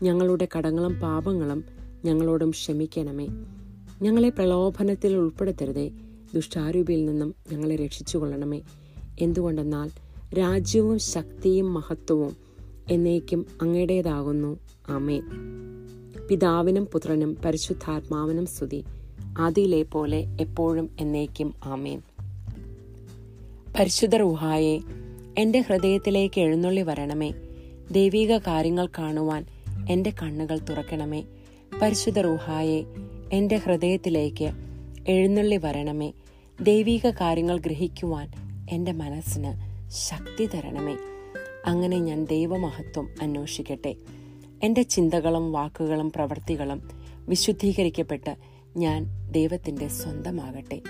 ഞങ്ങളുടെ 0.01 0.47
കടങ്ങളും 0.57 0.99
പാപങ്ങളും 0.99 1.63
ഞങ്ങളോടും 2.05 2.49
ക്ഷമിക്കണമേ. 2.49 3.27
ഞങ്ങളെ 4.01 4.29
പ്രലോഭനത്തിൽ 4.29 5.15
ഉൾപ്പെടുത്തരുതേ. 5.15 5.91
ദുഷ്ടാരൂപിയിൽ 6.35 7.05
നിന്നും 7.05 7.35
ഞങ്ങളെ 7.51 7.75
രക്ഷിച്ചുകൊള്ളണമേ. 7.75 8.61
എന്തുകൊണ്ടെന്നാൽ 9.21 9.89
രാജ്യവും 10.33 10.99
ശക്തിയും 10.99 11.73
മഹത്വവും 11.73 12.37
എന്നേക്കും 12.91 13.45
അങ്ങയുടേതാകുന്നു. 13.61 14.59
ആമേ 14.89 15.21
പിതാവിനും 16.29 16.85
പുത്രനും 16.85 17.37
പരിശുദ്ധാത്മാവിനും 17.45 18.45
സ്തുതി. 18.45 18.83
ആദിയിലെ 19.39 19.83
പോലെ 19.83 20.37
എപ്പോഴും 20.41 20.89
എന്നേക്കും 20.99 21.53
ആമേൻ. 21.63 22.01
പരിശുദ്ധ 23.79 24.15
റുഹായെ 24.15 24.79
എന്റെ 25.37 25.59
ഹൃദയത്തിലേക്ക് 25.59 26.41
എഴുന്നള്ളി 26.41 26.81
വരണമേ. 26.81 27.31
ദൈവിക 27.91 28.37
കാര്യങ്ങൾ 28.37 28.87
കാണുവാൻ 28.99 29.45
എന്റെ 29.89 30.09
കണ്ണുകൾ 30.09 30.57
തുറക്കണമേ. 30.57 31.23
പരിശുദ്ധ 31.81 32.19
റുഹായെ 32.19 32.83
എന്റെ 33.31 33.55
ഹൃദയത്തിലേക്ക് 33.55 34.51
എഴുന്നള്ളി 35.07 35.57
വരണമേ. 35.57 36.13
ദൈവീക 36.61 37.09
കാര്യങ്ങൾ 37.09 37.59
ഗ്രഹിക്കുവാൻ 37.59 38.31
എന്റെ 38.71 38.91
മനസ്സിന് 38.91 39.71
ശക്തി 39.89 40.45
തരണമേ. 40.45 40.97
അങ്ങനെ 41.65 41.99
ഞാൻ 41.99 42.25
ദൈവമഹത്വം 42.25 43.09
അന്വേഷിക്കട്ടെ. 43.21 43.95
എന്റെ 44.63 44.81
ചിന്തകളും 44.81 45.51
വാക്കുകളും 45.51 46.11
പ്രവൃത്തികളും 46.11 46.89
വിശുദ്ധീകരിക്കപ്പെട്ട് 47.27 48.35
ഞാൻ 48.77 49.31
ദൈവത്തിന്റെ 49.31 49.87
സ്വന്തമാകട്ടെ. 49.87 50.81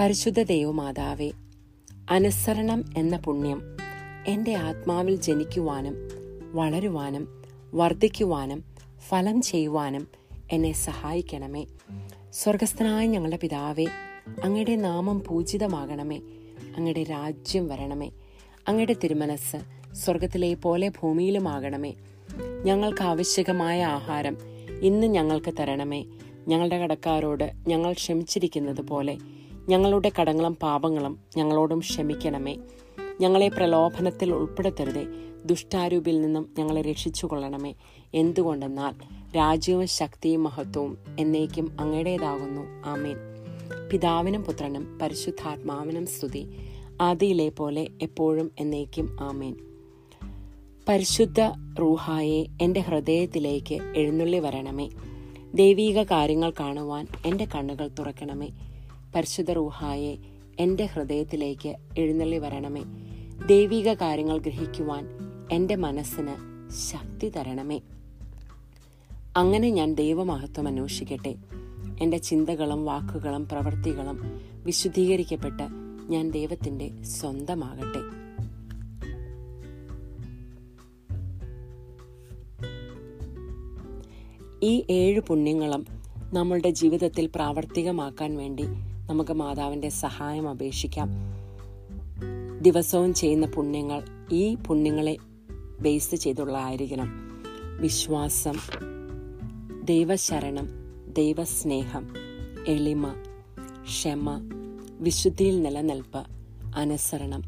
പരിശുദ്ധ 0.00 0.42
ദൈവമാതാവേ 0.42 1.32
അനുസരണം 2.10 2.84
എന്ന 2.96 3.16
പുണ്യം. 3.16 3.62
എന്റെ 4.26 4.54
ആത്മാവിൽ 4.54 5.16
ജനിക്കുവാനും 5.16 5.94
വളരുവാനും 6.52 7.42
വർദ്ധിക്കുവാനും 7.74 8.64
ഫലം 9.08 9.42
ചെയ്യുവാനും 9.42 10.08
എന്നെ 10.52 10.72
സഹായിക്കണമേ. 10.72 11.66
സ്വർഗസ്ഥനായ 12.32 13.06
ഞങ്ങളുടെ 13.06 13.38
പിതാവേ 13.42 13.86
അങ്ങയുടെ 14.44 14.76
നാമം 14.76 15.22
പൂജിതമാകണമേ. 15.26 16.16
അങ്ങയുടെ 16.76 17.02
രാജ്യം 17.02 17.68
വരണമേ. 17.68 18.10
അങ്ങയുടെ 18.68 18.96
തിരുമനസ് 19.04 19.56
സ്വർഗത്തിലെ 19.94 20.54
പോലെ 20.54 20.88
ഭൂമിയിലുമാകണമേ. 20.88 21.94
ഞങ്ങൾക്ക് 22.64 23.02
ആവശ്യകമായ 23.02 23.84
ആഹാരം 23.84 24.36
ഇന്ന് 24.82 25.06
ഞങ്ങൾക്ക് 25.06 25.54
തരണമേ. 25.58 26.04
ഞങ്ങളുടെ 26.48 26.78
കടക്കാരോട് 26.78 27.52
ഞങ്ങൾ 27.66 27.92
ക്ഷമിച്ചിരിക്കുന്നത് 27.92 28.80
പോലെ 28.80 29.18
ഞങ്ങളുടെ 29.68 30.12
കടങ്ങളും 30.20 30.54
പാപങ്ങളും 30.54 31.18
ഞങ്ങളോടും 31.36 31.78
ക്ഷമിക്കണമേ. 31.78 32.56
ഞങ്ങളെ 33.20 33.48
പ്രലോഭനത്തിൽ 33.48 34.32
ഉൾപ്പെടുത്തരുതേ. 34.32 35.06
ദുഷ്ടാരൂപിൽ 35.44 36.20
നിന്നും 36.20 36.50
ഞങ്ങളെ 36.58 36.82
രക്ഷിച്ചുകൊള്ളണമേ. 36.82 37.74
എന്തുകൊണ്ടെന്നാൽ 38.14 38.94
രാജ്യവും 39.36 39.86
ശക്തിയും 39.86 40.44
മഹത്വവും 40.44 40.98
എന്നേക്കും 41.18 41.76
അങ്ങയുടേതാകുന്നു. 41.80 42.88
ആമേൻ. 42.88 43.16
പിതാവിനും 43.92 44.44
പുത്രനും 44.44 44.98
പരിശുദ്ധാത്മാവിനും 45.02 46.06
സ്തുതി. 46.06 46.56
ആദിയിലെ 47.00 47.48
പോലെ 47.48 47.88
എപ്പോഴും 48.02 48.50
എന്നേക്കും 48.60 49.16
ആമേൻ. 49.20 49.56
പരിശുദ്ധ 50.88 51.40
റൂഹായെ 51.80 52.46
എന്റെ 52.62 52.80
ഹൃദയത്തിലേക്ക് 52.80 53.92
എഴുന്നള്ളി 53.96 54.38
വരണമേ. 54.38 54.90
ദൈവീക 55.54 56.02
കാര്യങ്ങൾ 56.02 56.52
കാണുവാൻ 56.60 57.06
എന്റെ 57.26 57.44
കണ്ണുകൾ 57.44 57.90
തുറക്കണമേ. 57.98 58.48
പരിശുദ്ധ 59.14 59.50
റൂഹായെ 59.50 60.16
എന്റെ 60.58 60.84
ഹൃദയത്തിലേക്ക് 60.84 61.76
എഴുന്നള്ളി 61.98 62.38
വരണമേ. 62.38 62.82
ദൈവിക 63.46 63.92
കാര്യങ്ങൾ 63.92 64.38
ഗ്രഹിക്കുവാൻ 64.38 65.08
എന്റെ 65.52 65.76
മനസ്സിന് 65.76 66.34
ശക്തി 66.92 67.28
തരണമേ. 67.28 67.80
അങ്ങനെ 69.36 69.70
ഞാൻ 69.70 69.94
ദൈവമഹത്വം 69.94 70.68
അന്വേഷിക്കട്ടെ. 70.68 71.34
എന്റെ 72.00 72.16
ചിന്തകളും 72.16 72.84
വാക്കുകളും 72.84 73.48
പ്രവൃത്തികളും 73.48 74.40
വിശുദ്ധീകരിക്കപ്പെട്ട് 74.64 75.62
ഞാൻ 76.08 76.30
ദൈവത്തിന്റെ 76.30 77.02
സ്വന്തമാകട്ടെ. 77.02 78.24
ഈ 84.62 84.84
ഏഴ് 84.90 85.20
പുണ്യങ്ങളും 85.20 85.86
നമ്മളുടെ 86.32 86.70
ജീവിതത്തിൽ 86.70 87.30
പ്രാവർത്തികമാക്കാൻ 87.34 88.36
വേണ്ടി 88.36 88.66
നമുക്ക് 89.10 89.32
മാതാവിന്റെ 89.32 89.88
സഹായം 89.88 90.48
അപേക്ഷിക്കാം. 90.48 91.08
ദിവസവും 92.62 93.14
ചെയ്യുന്ന 93.14 93.46
പുണ്യങ്ങൾ 93.46 94.02
ഈ 94.32 94.54
പുണ്യങ്ങളെ 94.54 95.16
ബേസ് 95.80 96.16
ചെയ്തുള്ളതായിരിക്കണം. 96.16 97.08
വിശ്വാസം 97.80 98.54
ദൈവശരണം 99.84 100.68
ദൈവസ്നേഹം 101.12 102.08
എളിമ 102.68 103.14
ക്ഷമ 103.82 104.40
വിശുദ്ധിയിൽ 105.00 105.62
നിലനിൽപ്പ് 105.62 106.24
അനുസരണം 106.76 107.42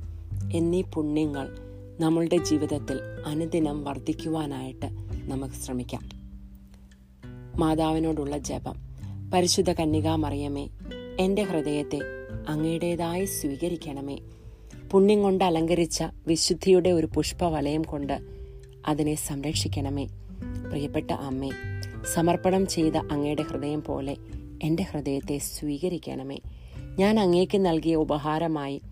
എന്നീ 0.53 0.83
പുണ്യങ്ങൾ 0.83 1.59
നമ്മളുടെ 2.01 2.37
ജീവിതത്തിൽ 2.37 2.99
അനുദിനം 3.27 3.85
വർദ്ധിക്കുവാനായിട്ട് 3.85 4.87
നമുക്ക് 5.25 5.55
ശ്രമിക്കാം. 5.55 6.09
മാതാവിനോടുള്ള 7.57 8.39
ജപം. 8.39 8.75
പരിശുദ്ധ 9.31 9.73
കന്യകാ 9.73 10.17
മറിയമേ 10.17 10.69
എന്റെ 11.21 11.43
ഹൃദയത്തെ 11.43 11.99
അങ്ങയുടേതായി 12.49 13.25
സ്വീകരിക്കണമേ. 13.25 14.19
പുണ്യം 14.91 15.23
കൊണ്ട് 15.23 15.45
അലങ്കരിച്ച 15.45 16.05
വിശുദ്ധിയുടെ 16.27 16.91
ഒരു 16.91 17.09
പുഷ്പവലയം 17.15 17.83
കൊണ്ട് 17.83 18.21
അതിനെ 18.87 19.15
സംരക്ഷിക്കണമേ. 19.15 20.05
പ്രിയപ്പെട്ട 20.71 21.11
അമ്മേ 21.11 21.51
സമർപ്പണം 22.15 22.67
ചെയ്ത 22.67 22.97
അങ്ങയുടെ 22.97 23.43
ഹൃദയം 23.43 23.83
പോലെ 23.83 24.17
എന്റെ 24.63 24.83
ഹൃദയത്തെ 24.83 25.39
സ്വീകരിക്കണമേ. 25.39 26.39
ഞാൻ 26.99 27.21
അങ്ങേക്ക് 27.21 27.67
നൽകിയ 27.67 27.95
ഉപഹാരമായി 27.95 28.83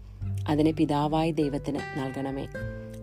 അതിനെ 0.49 0.71
പിതാവായ 0.71 1.31
ദൈവത്തിന് 1.31 1.79
നൽകണമേ. 1.99 2.47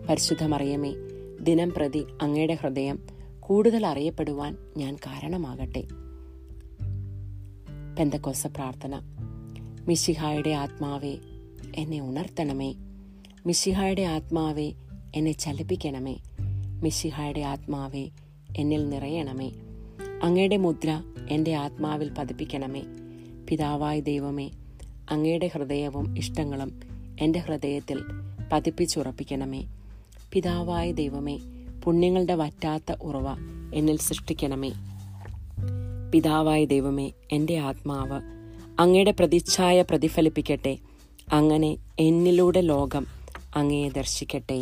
പരിശുദ്ധമറിയമേ 0.08 0.94
ദിനം 1.40 1.70
പ്രതി 1.70 2.04
അങ്ങയുടെ 2.22 2.54
ഹൃദയം 2.54 2.98
കൂടുതൽ 3.40 3.86
അറിയപ്പെടുവാൻ 3.86 4.56
ഞാൻ 4.76 4.96
കാരണമാകട്ടെ. 4.96 6.01
പെന്തക്കോസ 8.02 8.46
പ്രാർത്ഥന. 8.46 9.00
മിശിഹായുടെ 9.88 10.50
ആത്മാവെ 10.50 11.18
എന്നെ 11.74 12.00
ഉണർത്തണമേ. 12.00 12.74
മിശിഹായുടെ 13.46 14.02
ആത്മാവെ 14.02 14.72
എന്നെ 15.14 15.32
ചലിപ്പിക്കണമേ. 15.32 16.16
മിശിഹായുടെ 16.82 17.40
ആത്മാവെ 17.40 18.08
എന്നിൽ 18.56 18.88
നിറയണമേ. 18.88 19.52
അങ്ങയുടെ 20.22 20.56
മുദ്ര 20.56 21.02
എന്റെ 21.30 21.54
ആത്മാവിൽ 21.54 22.10
പതിപ്പിക്കണമേ. 22.10 22.82
പിതാവായ 23.48 24.00
ദൈവമേ 24.00 24.50
അങ്ങയുടെ 25.10 25.50
ഹൃദയവും 25.54 26.18
ഇഷ്ടങ്ങളും 26.18 26.80
എന്റെ 27.20 27.38
ഹൃദയത്തിൽ 27.38 28.00
പതിപ്പിച്ചുറപ്പിക്കണമേ. 28.52 29.64
പിതാവായ 30.32 30.92
ദൈവമേ 30.92 31.38
പുണ്യങ്ങളുടെ 31.84 32.34
വറ്റാത്ത 32.34 32.92
ഉറവ 33.02 33.26
എന്നിൽ 33.74 33.98
സൃഷ്ടിക്കണമേ. 33.98 34.72
പിതാവായ 36.12 36.64
ദൈവമേ 36.64 37.12
എന്റെ 37.32 37.56
ആത്മാവ് 37.58 38.18
അങ്ങയുടെ 38.80 39.10
പ്രതിച്ഛായ 39.10 39.82
പ്രതിഫലിപ്പിക്കട്ടെ. 39.82 40.78
അങ്ങനെ 41.32 41.76
എന്നിലൂടെ 41.98 42.60
ലോകം 42.60 43.06
അങ്ങയെ 43.56 43.88
ദർശിക്കട്ടെ. 43.88 44.58